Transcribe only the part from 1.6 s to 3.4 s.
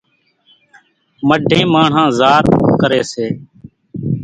ماڻۿان زار ڪري سي